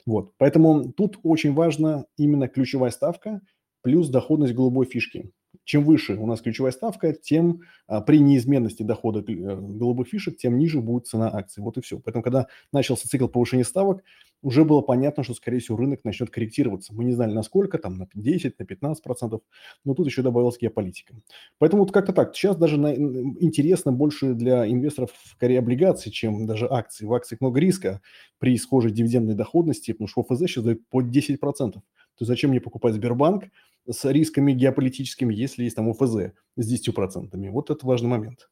Вот. 0.05 0.33
Поэтому 0.37 0.91
тут 0.91 1.19
очень 1.23 1.53
важна 1.53 2.05
именно 2.17 2.47
ключевая 2.47 2.91
ставка 2.91 3.41
плюс 3.81 4.09
доходность 4.09 4.53
голубой 4.53 4.85
фишки. 4.85 5.31
Чем 5.63 5.83
выше 5.83 6.15
у 6.15 6.25
нас 6.25 6.41
ключевая 6.41 6.71
ставка, 6.71 7.13
тем 7.13 7.61
а, 7.87 8.01
при 8.01 8.19
неизменности 8.19 8.83
дохода 8.83 9.19
э, 9.19 9.23
голубых 9.33 10.07
фишек, 10.07 10.37
тем 10.37 10.57
ниже 10.57 10.79
будет 10.81 11.07
цена 11.07 11.29
акций. 11.31 11.61
Вот 11.61 11.77
и 11.77 11.81
все. 11.81 11.99
Поэтому, 11.99 12.23
когда 12.23 12.47
начался 12.71 13.07
цикл 13.07 13.27
повышения 13.27 13.63
ставок, 13.63 14.03
уже 14.41 14.65
было 14.65 14.81
понятно, 14.81 15.23
что, 15.23 15.33
скорее 15.33 15.59
всего, 15.59 15.77
рынок 15.77 16.03
начнет 16.03 16.29
корректироваться. 16.29 16.93
Мы 16.93 17.03
не 17.03 17.13
знали, 17.13 17.33
насколько, 17.33 17.77
там, 17.77 17.97
на 17.97 18.07
10, 18.13 18.59
на 18.59 18.65
15 18.65 19.03
процентов, 19.03 19.41
но 19.85 19.93
тут 19.93 20.07
еще 20.07 20.21
добавилась 20.21 20.57
геополитика. 20.59 21.15
Поэтому 21.59 21.83
вот 21.83 21.91
как-то 21.91 22.13
так. 22.13 22.35
Сейчас 22.35 22.55
даже 22.57 22.77
на, 22.79 22.93
интересно 22.93 23.91
больше 23.91 24.33
для 24.33 24.67
инвесторов 24.67 25.11
скорее 25.25 25.59
облигации, 25.59 26.09
чем 26.09 26.47
даже 26.47 26.67
акции. 26.69 27.05
В 27.05 27.13
акциях 27.13 27.41
много 27.41 27.59
риска 27.59 28.01
при 28.39 28.57
схожей 28.57 28.91
дивидендной 28.91 29.35
доходности, 29.35 29.91
потому 29.91 30.07
что 30.07 30.21
ОФЗ 30.21 30.39
сейчас 30.39 30.63
дает 30.63 30.87
под 30.89 31.09
10 31.09 31.39
процентов. 31.39 31.83
То 32.17 32.25
зачем 32.25 32.51
мне 32.51 32.61
покупать 32.61 32.95
Сбербанк 32.95 33.45
с 33.89 34.05
рисками 34.09 34.53
геополитическими, 34.53 35.33
если 35.33 35.63
есть 35.63 35.75
там 35.75 35.89
ОФЗ 35.89 36.33
с 36.55 36.67
10 36.67 36.93
процентами? 36.93 37.49
Вот 37.49 37.69
это 37.69 37.85
важный 37.85 38.09
момент. 38.09 38.49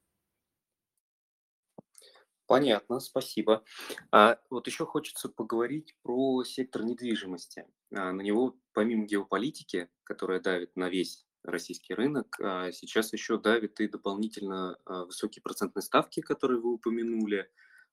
Понятно, 2.50 3.00
спасибо. 3.00 3.64
А 4.12 4.40
вот 4.50 4.66
еще 4.66 4.84
хочется 4.88 5.30
поговорить 5.30 5.96
про 6.02 6.44
сектор 6.44 6.84
недвижимости. 6.84 7.68
А, 7.96 8.12
на 8.12 8.22
него, 8.22 8.58
помимо 8.74 9.06
геополитики, 9.06 9.88
которая 10.04 10.40
давит 10.40 10.76
на 10.76 10.90
весь 10.90 11.28
российский 11.44 11.94
рынок, 11.94 12.40
а, 12.42 12.72
сейчас 12.72 13.14
еще 13.14 13.38
давит 13.38 13.80
и 13.82 13.88
дополнительно 13.88 14.80
а, 14.86 15.06
высокие 15.06 15.44
процентные 15.44 15.84
ставки, 15.84 16.22
которые 16.22 16.60
вы 16.60 16.74
упомянули, 16.74 17.52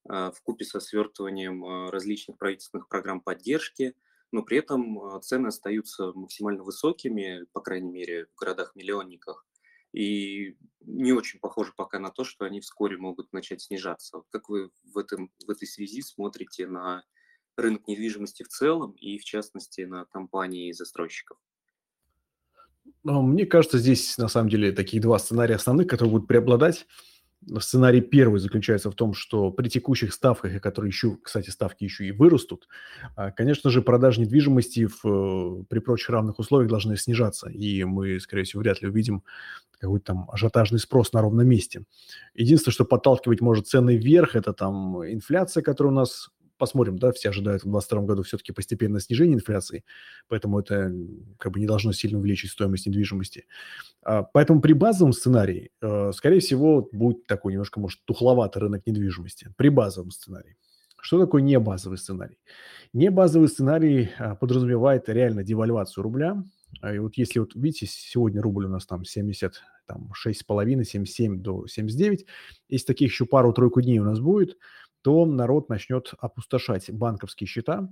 в 0.09 0.37
купе 0.45 0.65
со 0.65 0.79
свертыванием 0.79 1.91
различных 1.91 2.39
правительственных 2.39 2.87
программ 2.89 3.21
поддержки, 3.21 3.97
но 4.31 4.45
при 4.45 4.59
этом 4.59 5.21
цены 5.21 5.49
остаются 5.49 6.13
максимально 6.13 6.63
высокими, 6.63 7.45
по 7.53 7.61
крайней 7.61 7.91
мере, 7.91 8.27
в 8.27 8.39
городах-миллионниках. 8.39 9.45
И 9.97 10.59
не 10.83 11.13
очень 11.13 11.41
похоже 11.41 11.73
пока 11.75 11.99
на 11.99 12.11
то, 12.11 12.23
что 12.23 12.45
они 12.45 12.61
вскоре 12.61 12.99
могут 12.99 13.33
начать 13.33 13.63
снижаться. 13.63 14.23
Как 14.31 14.51
вы 14.51 14.71
в, 14.85 14.99
этом, 14.99 15.31
в 15.47 15.51
этой 15.51 15.67
связи 15.67 16.03
смотрите 16.03 16.67
на 16.67 17.03
рынок 17.57 17.89
недвижимости 17.89 18.43
в 18.43 18.49
целом 18.49 18.93
и, 18.93 19.17
в 19.19 19.25
частности, 19.25 19.81
на 19.81 20.05
компании 20.05 20.71
застройщиков? 20.73 21.39
Ну, 23.05 23.23
мне 23.23 23.47
кажется, 23.47 23.79
здесь 23.79 24.19
на 24.19 24.29
самом 24.29 24.51
деле 24.51 24.71
такие 24.71 25.03
два 25.03 25.19
сценария 25.19 25.55
основных, 25.55 25.89
которые 25.89 26.13
будут 26.13 26.29
преобладать. 26.29 26.87
Сценарий 27.61 28.01
первый 28.01 28.41
заключается 28.41 28.91
в 28.91 28.95
том, 28.95 29.15
что 29.15 29.51
при 29.51 29.69
текущих 29.69 30.13
ставках, 30.13 30.61
которые 30.61 30.89
еще, 30.89 31.17
кстати, 31.23 31.51
ставки 31.51 31.85
еще 31.85 32.07
и 32.07 32.13
вырастут, 32.13 32.69
а, 33.15 33.31
конечно 33.31 33.71
же, 33.71 33.83
продажи 33.83 34.21
недвижимости 34.21 34.87
в, 34.87 35.05
э, 35.05 35.65
при 35.69 35.79
прочих 35.79 36.11
равных 36.11 36.39
условиях 36.39 36.71
должны 36.71 36.97
снижаться, 36.97 37.49
и 37.49 37.85
мы, 37.85 38.19
скорее 38.21 38.45
всего, 38.45 38.63
вряд 38.63 38.83
ли 38.83 38.89
увидим 38.89 39.23
какой-то 39.79 40.07
там 40.07 40.31
ажиотажный 40.31 40.79
спрос 40.79 41.13
на 41.13 41.21
ровном 41.21 41.47
месте. 41.47 41.85
Единственное, 42.35 42.73
что 42.73 42.85
подталкивать 42.85 43.41
может 43.41 43.69
цены 43.69 43.97
вверх, 43.97 44.35
это 44.35 44.53
там 44.53 45.05
инфляция, 45.05 45.63
которая 45.63 45.93
у 45.93 45.97
нас 45.97 46.31
посмотрим, 46.59 46.99
да, 46.99 47.13
все 47.13 47.31
ожидают 47.31 47.63
в 47.63 47.67
2022 47.67 48.03
году 48.03 48.23
все-таки 48.23 48.53
постепенное 48.53 49.01
снижение 49.01 49.35
инфляции, 49.35 49.85
поэтому 50.29 50.61
это 50.61 50.93
как 51.39 51.53
бы 51.53 51.61
не 51.61 51.67
должно 51.67 51.93
сильно 51.93 52.19
увеличить 52.19 52.51
стоимость 52.51 52.87
недвижимости. 52.87 53.47
А, 54.03 54.23
поэтому 54.23 54.61
при 54.61 54.73
базовом 54.73 55.13
сценарии, 55.13 55.71
э, 55.81 56.13
скорее 56.13 56.41
всего, 56.41 56.89
будет 56.93 57.27
такой 57.27 57.53
немножко, 57.53 57.81
может, 57.81 58.01
тухловатый 58.05 58.63
рынок 58.63 58.87
недвижимости. 58.87 59.53
При 59.57 59.69
базовом 59.69 60.11
сценарии. 60.11 60.57
Что 61.01 61.21
такое 61.21 61.41
не 61.41 61.59
базовый 61.61 61.99
сценарий? 61.99 62.39
Не 62.93 63.11
базовый 63.11 63.49
сценарий 63.49 64.11
а, 64.19 64.35
подразумевает 64.35 65.09
реально 65.09 65.45
девальвацию 65.45 66.03
рубля. 66.03 66.43
А, 66.81 66.93
и 66.93 66.99
вот 66.99 67.17
если 67.17 67.39
вот 67.39 67.55
видите, 67.55 67.87
сегодня 67.87 68.43
рубль 68.43 68.65
у 68.65 68.69
нас 68.69 68.87
там 68.87 69.05
70, 69.05 69.63
там 69.87 70.11
6,5, 70.13 70.83
77 70.85 71.43
до 71.43 71.67
79. 71.67 72.27
Если 72.69 72.87
таких 72.87 73.13
еще 73.13 73.25
пару-тройку 73.25 73.81
дней 73.83 74.01
у 74.01 74.05
нас 74.05 74.19
будет, 74.19 74.57
то 75.07 75.25
народ 75.25 75.69
начнет 75.69 76.15
опустошать 76.19 76.91
банковские 76.91 77.47
счета, 77.47 77.89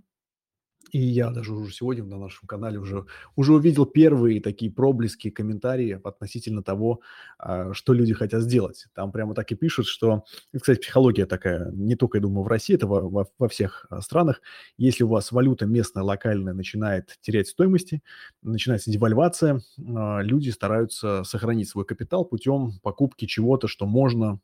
и 0.91 0.99
я 0.99 1.31
даже 1.31 1.55
уже 1.55 1.73
сегодня 1.73 2.03
на 2.03 2.19
нашем 2.19 2.49
канале 2.49 2.81
уже, 2.81 3.07
уже 3.37 3.53
увидел 3.55 3.87
первые 3.87 4.41
такие 4.41 4.73
проблески, 4.73 5.31
комментарии 5.31 6.01
относительно 6.03 6.65
того, 6.65 7.03
а, 7.39 7.73
что 7.73 7.93
люди 7.93 8.15
хотят 8.15 8.43
сделать. 8.43 8.87
Там 8.95 9.13
прямо 9.13 9.33
так 9.37 9.53
и 9.53 9.55
пишут, 9.55 9.87
что, 9.87 10.25
кстати, 10.61 10.81
психология 10.81 11.25
такая, 11.27 11.71
не 11.71 11.95
только, 11.95 12.19
я 12.19 12.23
думаю, 12.23 12.43
в 12.43 12.49
России, 12.49 12.75
это 12.75 12.89
во, 12.89 13.09
во, 13.09 13.29
во 13.39 13.49
всех 13.49 13.87
а, 13.91 14.01
странах. 14.01 14.43
Если 14.77 15.05
у 15.05 15.09
вас 15.09 15.31
валюта 15.31 15.67
местная, 15.67 16.03
локальная 16.03 16.53
начинает 16.53 17.17
терять 17.21 17.47
стоимости, 17.47 18.03
начинается 18.43 18.91
девальвация, 18.91 19.61
а, 19.79 20.19
люди 20.21 20.51
стараются 20.51 21.23
сохранить 21.23 21.69
свой 21.69 21.85
капитал 21.85 22.25
путем 22.25 22.73
покупки 22.83 23.27
чего-то, 23.27 23.69
что 23.69 23.87
можно 23.87 24.41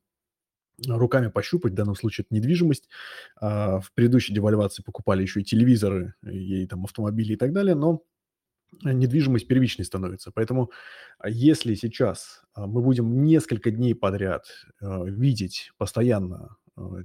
руками 0.88 1.28
пощупать, 1.28 1.72
в 1.72 1.76
данном 1.76 1.94
случае 1.94 2.24
это 2.26 2.34
недвижимость. 2.34 2.88
А, 3.40 3.80
в 3.80 3.92
предыдущей 3.92 4.34
девальвации 4.34 4.82
покупали 4.82 5.22
еще 5.22 5.40
и 5.40 5.44
телевизоры, 5.44 6.14
и 6.22 6.66
там 6.66 6.84
автомобили 6.84 7.34
и 7.34 7.36
так 7.36 7.52
далее, 7.52 7.74
но 7.74 8.02
недвижимость 8.82 9.48
первичной 9.48 9.84
становится. 9.84 10.30
Поэтому 10.32 10.70
а, 11.18 11.28
если 11.28 11.74
сейчас 11.74 12.42
а, 12.54 12.66
мы 12.66 12.82
будем 12.82 13.22
несколько 13.24 13.70
дней 13.70 13.94
подряд 13.94 14.46
видеть 14.80 15.72
постоянно 15.76 16.56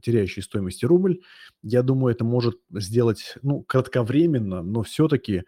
теряющий 0.02 0.42
стоимости 0.42 0.86
рубль, 0.86 1.20
я 1.62 1.82
думаю, 1.82 2.14
это 2.14 2.24
может 2.24 2.62
сделать, 2.72 3.36
ну, 3.42 3.62
кратковременно, 3.64 4.62
но 4.62 4.84
все-таки 4.84 5.44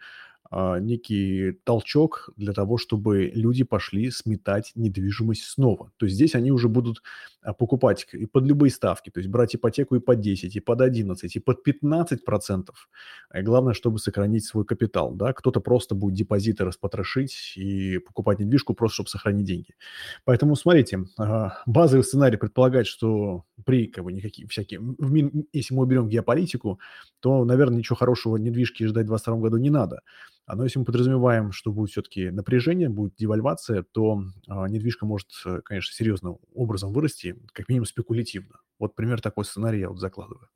некий 0.50 1.52
толчок 1.64 2.30
для 2.36 2.52
того, 2.52 2.78
чтобы 2.78 3.30
люди 3.34 3.64
пошли 3.64 4.10
сметать 4.10 4.72
недвижимость 4.74 5.44
снова. 5.44 5.92
То 5.98 6.06
есть 6.06 6.16
здесь 6.16 6.34
они 6.34 6.50
уже 6.50 6.68
будут 6.68 7.02
а, 7.42 7.54
покупать 7.54 8.06
и 8.12 8.26
под 8.26 8.44
любые 8.44 8.70
ставки, 8.70 9.10
то 9.10 9.20
есть 9.20 9.30
брать 9.30 9.54
ипотеку 9.54 9.96
и 9.96 10.00
под 10.00 10.20
10, 10.20 10.56
и 10.56 10.60
под 10.60 10.80
11, 10.80 11.36
и 11.36 11.38
под 11.38 11.62
15 11.62 12.24
процентов. 12.24 12.88
И 13.34 13.42
главное, 13.42 13.74
чтобы 13.74 13.98
сохранить 13.98 14.44
свой 14.44 14.64
капитал. 14.64 15.14
Да? 15.14 15.32
Кто-то 15.32 15.60
просто 15.60 15.94
будет 15.94 16.14
депозиты 16.14 16.64
распотрошить 16.64 17.54
и 17.56 17.98
покупать 17.98 18.38
недвижку 18.38 18.74
просто, 18.74 18.94
чтобы 18.94 19.08
сохранить 19.08 19.46
деньги. 19.46 19.74
Поэтому 20.24 20.56
смотрите, 20.56 21.04
а, 21.18 21.62
базовый 21.66 22.04
сценарий 22.04 22.36
предполагает, 22.36 22.86
что 22.86 23.44
при 23.64 23.86
как 23.86 24.04
бы, 24.04 24.12
никакие 24.12 24.48
всякие, 24.48 24.80
если 25.52 25.74
мы 25.74 25.82
уберем 25.82 26.08
геополитику, 26.08 26.80
то, 27.20 27.44
наверное, 27.44 27.78
ничего 27.78 27.96
хорошего 27.96 28.36
недвижки 28.36 28.84
ждать 28.84 29.04
в 29.04 29.08
2022 29.08 29.36
году 29.36 29.56
не 29.58 29.70
надо. 29.70 30.00
А, 30.48 30.56
но 30.56 30.64
если 30.64 30.78
мы 30.78 30.86
подразумеваем, 30.86 31.52
что 31.52 31.72
будет 31.72 31.90
все-таки 31.90 32.30
напряжение, 32.30 32.88
будет 32.88 33.14
девальвация, 33.16 33.82
то 33.82 34.22
а, 34.48 34.66
недвижка 34.66 35.04
может, 35.04 35.28
э, 35.44 35.60
конечно, 35.62 35.94
серьезным 35.94 36.38
образом 36.54 36.90
вырасти, 36.94 37.36
как 37.52 37.68
минимум 37.68 37.84
спекулятивно. 37.84 38.60
Вот 38.78 38.94
пример 38.94 39.20
такой 39.20 39.44
сценарий 39.44 39.80
я 39.80 39.90
вот 39.90 39.98
закладываю. 39.98 40.48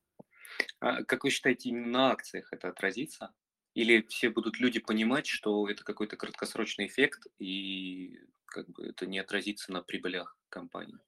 А 0.80 1.04
как 1.04 1.24
вы 1.24 1.30
считаете, 1.30 1.68
именно 1.68 1.88
на 1.88 2.10
акциях 2.12 2.54
это 2.54 2.68
отразится? 2.68 3.34
Или 3.74 4.00
все 4.08 4.30
будут 4.30 4.58
люди 4.60 4.80
понимать, 4.80 5.26
что 5.26 5.68
это 5.68 5.84
какой-то 5.84 6.16
краткосрочный 6.16 6.86
эффект, 6.86 7.26
и 7.38 8.18
как 8.46 8.70
бы 8.70 8.86
это 8.86 9.06
не 9.06 9.18
отразится 9.18 9.72
на 9.72 9.82
прибылях 9.82 10.38
компании? 10.48 11.00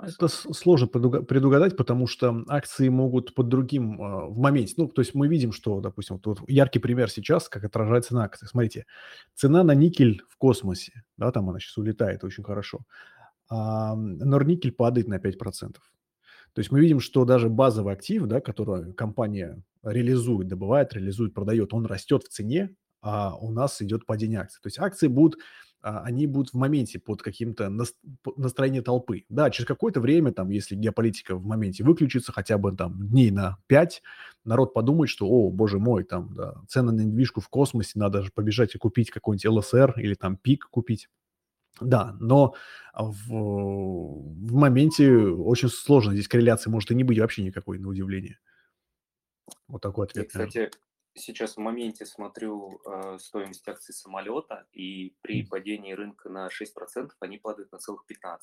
Это 0.00 0.28
сложно 0.28 0.86
предугадать, 0.88 1.76
потому 1.76 2.06
что 2.06 2.44
акции 2.48 2.88
могут 2.88 3.34
под 3.34 3.48
другим 3.48 4.02
а, 4.02 4.26
в 4.26 4.38
моменте. 4.38 4.74
Ну, 4.76 4.88
то 4.88 5.00
есть 5.00 5.14
мы 5.14 5.28
видим, 5.28 5.52
что, 5.52 5.80
допустим, 5.80 6.20
вот, 6.24 6.40
яркий 6.48 6.78
пример 6.78 7.10
сейчас, 7.10 7.48
как 7.48 7.64
отражается 7.64 8.14
на 8.14 8.24
акциях. 8.24 8.50
Смотрите, 8.50 8.86
цена 9.34 9.62
на 9.62 9.74
никель 9.74 10.22
в 10.28 10.36
космосе, 10.38 11.04
да, 11.16 11.30
там 11.30 11.48
она 11.50 11.60
сейчас 11.60 11.76
улетает 11.76 12.24
очень 12.24 12.42
хорошо, 12.42 12.80
а 13.48 13.94
Норникель 13.94 14.72
падает 14.72 15.08
на 15.08 15.18
5%. 15.18 15.74
То 16.54 16.58
есть 16.58 16.70
мы 16.70 16.80
видим, 16.80 17.00
что 17.00 17.24
даже 17.24 17.48
базовый 17.48 17.94
актив, 17.94 18.24
да, 18.24 18.40
который 18.40 18.92
компания 18.94 19.62
реализует, 19.82 20.48
добывает, 20.48 20.92
реализует, 20.92 21.34
продает, 21.34 21.72
он 21.74 21.86
растет 21.86 22.24
в 22.24 22.28
цене, 22.28 22.74
а 23.00 23.36
у 23.36 23.50
нас 23.50 23.80
идет 23.82 24.06
падение 24.06 24.40
акций. 24.40 24.60
То 24.62 24.68
есть 24.68 24.78
акции 24.78 25.06
будут 25.06 25.38
они 25.82 26.26
будут 26.26 26.52
в 26.52 26.56
моменте 26.56 26.98
под 26.98 27.22
каким-то 27.22 27.70
настроением 28.36 28.84
толпы. 28.84 29.24
Да, 29.28 29.50
через 29.50 29.66
какое-то 29.66 30.00
время, 30.00 30.32
там, 30.32 30.50
если 30.50 30.76
геополитика 30.76 31.34
в 31.36 31.44
моменте 31.44 31.84
выключится, 31.84 32.32
хотя 32.32 32.56
бы 32.56 32.74
там 32.76 33.08
дней 33.08 33.30
на 33.30 33.58
5, 33.66 34.02
народ 34.44 34.74
подумает, 34.74 35.10
что, 35.10 35.28
о, 35.28 35.50
боже 35.50 35.78
мой, 35.78 36.04
там, 36.04 36.34
да, 36.34 36.54
цены 36.68 36.92
на 36.92 37.00
недвижку 37.00 37.40
в 37.40 37.48
космосе, 37.48 37.98
надо 37.98 38.22
же 38.22 38.30
побежать 38.32 38.74
и 38.74 38.78
купить 38.78 39.10
какой-нибудь 39.10 39.64
ЛСР 39.64 39.94
или 39.98 40.14
там 40.14 40.36
ПИК 40.36 40.68
купить. 40.70 41.08
Да, 41.80 42.16
но 42.20 42.54
в, 42.94 43.28
в 43.28 44.52
моменте 44.52 45.10
очень 45.10 45.68
сложно. 45.68 46.12
Здесь 46.12 46.28
корреляции 46.28 46.70
может 46.70 46.90
и 46.90 46.94
не 46.94 47.02
быть 47.02 47.18
вообще 47.18 47.42
никакой, 47.42 47.78
на 47.78 47.88
удивление. 47.88 48.38
Вот 49.68 49.82
такой 49.82 50.06
ответ. 50.06 50.26
И, 50.26 50.28
кстати, 50.28 50.70
сейчас 51.14 51.56
в 51.56 51.60
моменте 51.60 52.06
смотрю 52.06 52.80
э, 52.84 53.18
стоимость 53.18 53.66
акций 53.68 53.94
самолета, 53.94 54.66
и 54.72 55.16
при 55.20 55.44
падении 55.44 55.92
рынка 55.92 56.28
на 56.28 56.48
6% 56.48 57.10
они 57.20 57.38
падают 57.38 57.72
на 57.72 57.78
целых 57.78 58.04
15%. 58.10 58.38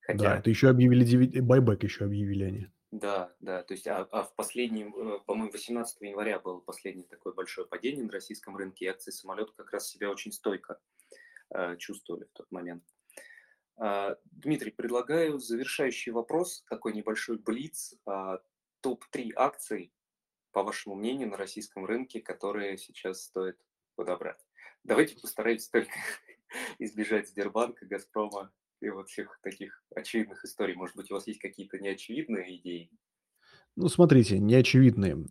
Хотя... 0.00 0.18
Да, 0.18 0.38
это 0.38 0.50
еще 0.50 0.68
объявили, 0.68 1.04
дивид... 1.04 1.44
байбек 1.44 1.82
еще 1.82 2.04
объявили 2.04 2.44
они. 2.44 2.66
Да, 2.90 3.32
да, 3.38 3.62
то 3.62 3.74
есть, 3.74 3.86
а, 3.86 4.08
а 4.10 4.24
в 4.24 4.34
последнем, 4.34 4.94
э, 4.96 5.20
по-моему, 5.24 5.52
18 5.52 6.00
января 6.00 6.40
было 6.40 6.58
последнее 6.58 7.06
такое 7.06 7.32
большое 7.32 7.66
падение 7.66 8.04
на 8.04 8.10
российском 8.10 8.56
рынке, 8.56 8.86
и 8.86 8.88
акции 8.88 9.12
самолета 9.12 9.52
как 9.56 9.72
раз 9.72 9.88
себя 9.88 10.10
очень 10.10 10.32
стойко 10.32 10.80
э, 11.54 11.76
чувствовали 11.76 12.24
в 12.24 12.32
тот 12.32 12.50
момент. 12.50 12.82
Э, 13.80 14.16
Дмитрий, 14.24 14.72
предлагаю 14.72 15.38
завершающий 15.38 16.10
вопрос, 16.10 16.64
такой 16.68 16.92
небольшой 16.92 17.38
блиц, 17.38 17.94
э, 18.06 18.38
топ-3 18.80 19.32
акций, 19.36 19.92
по 20.52 20.62
вашему 20.62 20.94
мнению, 20.96 21.28
на 21.28 21.36
российском 21.36 21.84
рынке, 21.84 22.20
которые 22.20 22.78
сейчас 22.78 23.22
стоит 23.24 23.58
подобрать? 23.96 24.40
Давайте 24.84 25.20
постараемся 25.20 25.70
только 25.70 25.92
избежать 26.78 27.28
Сбербанка, 27.28 27.86
Газпрома 27.86 28.52
и 28.80 28.88
вот 28.88 29.08
всех 29.08 29.38
таких 29.42 29.82
очевидных 29.94 30.44
историй. 30.44 30.74
Может 30.74 30.96
быть, 30.96 31.10
у 31.10 31.14
вас 31.14 31.26
есть 31.26 31.40
какие-то 31.40 31.78
неочевидные 31.78 32.56
идеи? 32.56 32.90
Ну, 33.76 33.88
смотрите, 33.88 34.38
неочевидные. 34.38 35.26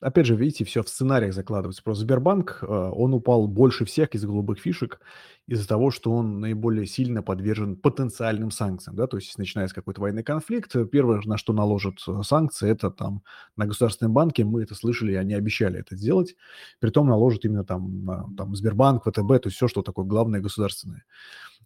А, 0.00 0.06
Опять 0.08 0.26
же, 0.26 0.36
видите, 0.36 0.64
все 0.64 0.82
в 0.82 0.88
сценариях 0.88 1.34
закладывается. 1.34 1.82
Просто 1.82 2.04
Сбербанк, 2.04 2.58
э, 2.62 2.66
он 2.66 3.14
упал 3.14 3.46
больше 3.48 3.84
всех 3.84 4.14
из 4.14 4.24
голубых 4.24 4.58
фишек 4.58 5.00
из-за 5.48 5.66
того, 5.68 5.90
что 5.90 6.12
он 6.12 6.40
наиболее 6.40 6.86
сильно 6.86 7.22
подвержен 7.22 7.76
потенциальным 7.76 8.50
санкциям, 8.50 8.96
да, 8.96 9.06
то 9.06 9.16
есть 9.16 9.38
начиная 9.38 9.68
с 9.68 9.72
какой-то 9.72 10.00
военный 10.00 10.24
конфликт, 10.24 10.74
первое, 10.90 11.20
на 11.24 11.38
что 11.38 11.52
наложат 11.52 11.98
э, 12.08 12.22
санкции, 12.24 12.68
это 12.70 12.90
там 12.90 13.22
на 13.56 13.66
государственные 13.66 14.12
банки, 14.12 14.42
мы 14.42 14.62
это 14.62 14.74
слышали, 14.74 15.14
они 15.14 15.34
обещали 15.34 15.78
это 15.78 15.96
сделать, 15.96 16.34
притом 16.80 17.06
наложат 17.06 17.44
именно 17.44 17.64
там, 17.64 18.04
на, 18.04 18.26
там 18.36 18.56
Сбербанк, 18.56 19.04
ВТБ, 19.04 19.28
то 19.28 19.46
есть 19.46 19.56
все, 19.56 19.68
что 19.68 19.82
такое 19.82 20.04
главное 20.04 20.40
государственное. 20.40 21.04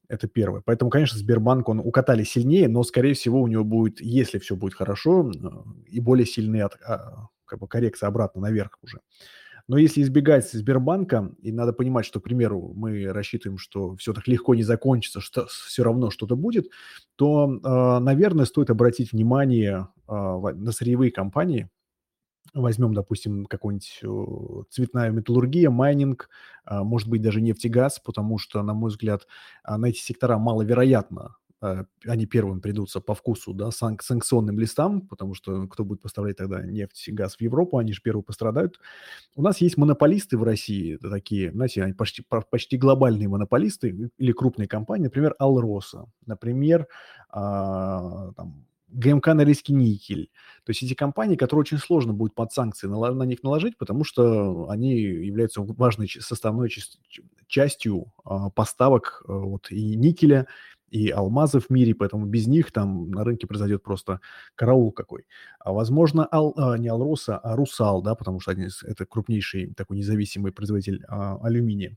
Это 0.09 0.27
первое. 0.27 0.61
Поэтому, 0.65 0.91
конечно, 0.91 1.19
Сбербанк, 1.19 1.69
он 1.69 1.79
укатали 1.79 2.25
сильнее, 2.25 2.69
но, 2.69 2.83
скорее 2.83 3.15
всего, 3.15 3.41
у 3.41 3.47
него 3.47 3.65
будет, 3.65 4.01
если 4.01 4.39
все 4.39 4.57
будет 4.57 4.75
хорошо, 4.75 5.31
э, 5.31 5.49
и 5.87 6.01
более 6.01 6.27
сильные 6.27 6.65
от, 6.65 6.77
а, 6.87 7.29
как 7.51 7.59
бы 7.59 7.67
коррекция 7.69 8.07
обратно 8.09 8.41
наверх 8.41 8.79
уже. 8.83 9.01
Но 9.67 9.77
если 9.77 10.03
избегать 10.03 10.51
Сбербанка, 10.51 11.33
и 11.43 11.53
надо 11.53 11.73
понимать, 11.73 12.07
что, 12.07 12.21
к 12.21 12.25
примеру, 12.25 12.73
мы 12.75 13.13
рассчитываем, 13.13 13.59
что 13.59 13.95
все 13.97 14.13
так 14.13 14.27
легко 14.29 14.55
не 14.55 14.63
закончится, 14.63 15.21
что 15.21 15.47
все 15.47 15.83
равно 15.83 16.11
что-то 16.11 16.37
будет, 16.37 16.71
то, 17.17 17.49
э, 17.53 17.99
наверное, 18.03 18.47
стоит 18.47 18.71
обратить 18.71 19.13
внимание 19.13 19.89
э, 20.09 20.13
на 20.13 20.73
сырьевые 20.73 21.11
компании. 21.13 21.69
Возьмем, 22.55 22.95
допустим, 22.95 23.47
какую-нибудь 23.47 24.67
цветная 24.71 25.11
металлургия, 25.11 25.71
майнинг, 25.71 26.29
может 26.69 27.09
быть, 27.09 27.23
даже 27.23 27.41
нефтегаз, 27.41 28.01
потому 28.01 28.39
что, 28.39 28.63
на 28.63 28.75
мой 28.75 28.91
взгляд, 28.91 29.29
на 29.65 29.87
эти 29.87 29.99
сектора 29.99 30.37
маловероятно 30.39 31.37
они 31.61 32.27
первым 32.27 32.61
придутся 32.61 33.01
по 33.01 33.15
вкусу, 33.15 33.53
да, 33.53 33.71
санк 33.71 34.03
санкционным 34.03 34.59
листам, 34.59 35.03
потому 35.03 35.35
что 35.35 35.67
кто 35.69 35.85
будет 35.85 36.01
поставлять 36.01 36.37
тогда 36.37 36.63
нефть, 36.63 37.11
газ 37.13 37.37
в 37.37 37.41
Европу, 37.41 37.77
они 37.77 37.93
же 37.93 38.01
первые 38.03 38.25
пострадают. 38.25 38.81
У 39.37 39.43
нас 39.43 39.61
есть 39.61 39.77
монополисты 39.77 40.39
в 40.39 40.43
России, 40.43 40.97
такие, 40.97 41.53
знаете, 41.53 41.83
они 41.83 41.93
почти, 41.93 42.25
почти 42.51 42.79
глобальные 42.79 43.29
монополисты 43.29 44.11
или 44.17 44.33
крупные 44.33 44.69
компании, 44.69 45.05
например, 45.05 45.35
Алроса, 45.39 46.07
например, 46.25 46.87
а, 47.29 48.33
там, 48.37 48.65
ГМК 48.93 49.29
Норильский 49.29 49.75
никель. 49.75 50.31
То 50.65 50.71
есть 50.71 50.83
эти 50.83 50.95
компании, 50.95 51.37
которые 51.37 51.61
очень 51.61 51.79
сложно 51.79 52.13
будет 52.13 52.35
под 52.35 52.53
санкции 52.53 52.87
на, 52.87 53.13
на 53.13 53.23
них 53.23 53.43
наложить, 53.43 53.79
потому 53.79 54.05
что 54.05 54.69
они 54.69 54.95
являются 54.95 55.63
важной 55.63 56.09
составной 56.09 56.71
частью 57.47 58.13
а, 58.25 58.51
поставок 58.51 59.23
а, 59.27 59.33
вот, 59.33 59.71
и 59.71 59.97
никеля, 59.97 60.47
и 60.91 61.11
алмазы 61.11 61.61
в 61.61 61.71
мире, 61.71 61.95
поэтому 61.95 62.27
без 62.27 62.47
них 62.47 62.73
там 62.73 63.11
на 63.11 63.25
рынке 63.25 63.47
произойдет 63.47 63.83
просто 63.83 64.21
караул 64.55 64.93
какой. 64.93 65.25
А 65.61 65.73
возможно, 65.73 66.29
ал, 66.31 66.53
а, 66.57 66.77
не 66.77 66.89
Алроса, 66.89 67.39
а 67.39 67.57
Русал, 67.57 68.03
да, 68.03 68.15
потому 68.15 68.41
что 68.41 68.51
они, 68.51 68.69
это 68.85 69.07
крупнейший 69.07 69.73
такой 69.75 69.97
независимый 69.99 70.53
производитель 70.53 71.05
а, 71.09 71.39
алюминия. 71.43 71.97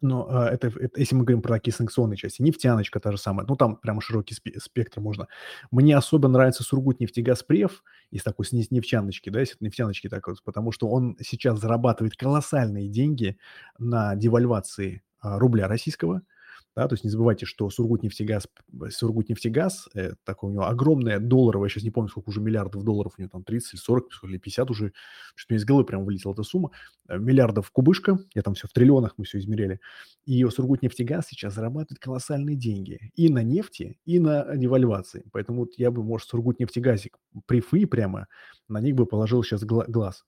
Но 0.00 0.26
а, 0.28 0.48
это, 0.48 0.68
это, 0.68 0.98
если 0.98 1.14
мы 1.14 1.24
говорим 1.24 1.42
про 1.42 1.54
такие 1.54 1.74
санкционные 1.74 2.16
части, 2.16 2.42
нефтяночка 2.42 3.00
та 3.00 3.12
же 3.12 3.18
самая, 3.18 3.46
ну 3.46 3.56
там 3.56 3.76
прямо 3.76 4.00
широкий 4.00 4.34
спектр 4.58 5.00
можно. 5.00 5.28
Мне 5.70 5.96
особо 5.96 6.28
нравится 6.28 6.62
Сургут 6.62 7.00
нефтегазпрев 7.00 7.82
из 8.10 8.22
такой 8.22 8.46
с 8.46 8.52
нефтяночки, 8.52 9.30
да, 9.30 9.40
если 9.40 9.56
нефтяночки 9.60 10.08
так 10.08 10.26
вот, 10.26 10.42
потому 10.42 10.72
что 10.72 10.88
он 10.88 11.16
сейчас 11.20 11.60
зарабатывает 11.60 12.16
колоссальные 12.16 12.88
деньги 12.88 13.38
на 13.78 14.16
девальвации 14.16 15.02
а, 15.20 15.38
рубля 15.38 15.68
российского– 15.68 16.22
да, 16.76 16.86
то 16.88 16.94
есть 16.94 17.04
не 17.04 17.10
забывайте, 17.10 17.46
что 17.46 17.70
Сургутнефтегаз, 17.70 18.48
Сургутнефтегаз, 18.90 19.88
э, 19.94 20.12
такое 20.24 20.50
у 20.50 20.52
него 20.52 20.66
огромное 20.66 21.18
долларовое, 21.18 21.68
сейчас 21.70 21.84
не 21.84 21.90
помню, 21.90 22.10
сколько 22.10 22.28
уже 22.28 22.40
миллиардов 22.40 22.84
долларов 22.84 23.14
у 23.16 23.22
него, 23.22 23.30
там 23.30 23.44
30 23.44 23.74
или 23.74 23.80
40 23.80 24.08
или 24.24 24.38
50 24.38 24.70
уже, 24.70 24.92
что-то 25.34 25.54
мне 25.54 25.58
из 25.58 25.64
головы 25.64 25.84
прям 25.84 26.04
вылетела 26.04 26.32
эта 26.34 26.42
сумма, 26.42 26.70
э, 27.08 27.18
миллиардов 27.18 27.70
кубышка, 27.70 28.18
я 28.34 28.42
там 28.42 28.54
все 28.54 28.68
в 28.68 28.72
триллионах 28.72 29.14
мы 29.16 29.24
все 29.24 29.38
измеряли, 29.38 29.80
и 30.26 30.44
Сургутнефтегаз 30.44 31.28
сейчас 31.28 31.54
зарабатывает 31.54 31.98
колоссальные 31.98 32.56
деньги 32.56 33.10
и 33.14 33.30
на 33.30 33.42
нефти, 33.42 33.98
и 34.04 34.18
на 34.18 34.56
девальвации, 34.56 35.24
поэтому 35.32 35.60
вот 35.60 35.72
я 35.78 35.90
бы, 35.90 36.02
может, 36.04 36.28
Сургутнефтегазик 36.28 37.16
при 37.46 37.60
ФИ 37.60 37.86
прямо 37.86 38.26
на 38.68 38.80
них 38.80 38.94
бы 38.96 39.06
положил 39.06 39.42
сейчас 39.42 39.64
глаз. 39.64 40.24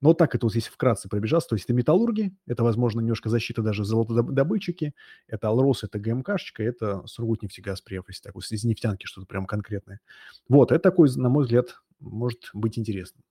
Но 0.00 0.14
так 0.14 0.34
это 0.34 0.46
вот 0.46 0.52
здесь 0.52 0.66
вкратце 0.68 1.08
пробежался. 1.08 1.48
То 1.48 1.54
есть 1.56 1.66
это 1.66 1.74
металлурги, 1.74 2.34
это, 2.46 2.64
возможно, 2.64 3.00
немножко 3.00 3.28
защита 3.28 3.62
даже 3.62 3.84
золотодобытчики, 3.84 4.94
это 5.28 5.48
Алрос, 5.48 5.84
ГМКшечка, 5.98 6.62
это 6.62 7.06
Сургутнефтегазпрев, 7.06 8.08
если 8.08 8.22
так 8.22 8.36
из 8.36 8.64
нефтянки 8.64 9.06
что-то 9.06 9.26
прям 9.26 9.46
конкретное. 9.46 10.00
Вот, 10.48 10.72
это 10.72 10.80
такой, 10.80 11.08
на 11.16 11.28
мой 11.28 11.44
взгляд, 11.44 11.82
может 12.00 12.50
быть 12.52 12.78
интересным. 12.78 13.24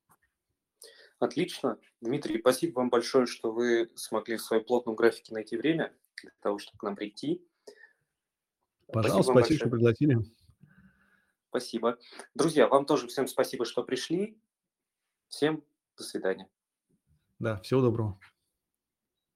Отлично. 1.20 1.78
Дмитрий, 2.02 2.40
спасибо 2.40 2.80
вам 2.80 2.90
большое, 2.90 3.28
что 3.28 3.52
вы 3.52 3.92
смогли 3.96 4.38
в 4.38 4.42
своем 4.42 4.64
плотном 4.64 4.96
графике 4.96 5.34
найти 5.34 5.56
время 5.56 5.94
для 6.22 6.32
того, 6.42 6.58
чтобы 6.58 6.80
к 6.80 6.84
нам 6.84 6.96
прийти. 6.96 7.46
Пожалуйста, 8.88 9.32
спасибо, 9.32 9.40
спасибо 9.40 9.60
что 9.60 9.70
пригласили. 9.70 10.18
Спасибо. 11.50 11.98
Друзья, 12.34 12.68
вам 12.68 12.86
тоже 12.86 13.08
всем 13.08 13.28
спасибо, 13.28 13.66
что 13.66 13.84
пришли. 13.84 14.40
Всем 15.28 15.64
до 15.98 16.04
свидания. 16.04 16.50
Да, 17.40 17.60
всего 17.60 17.82
доброго. 17.82 18.18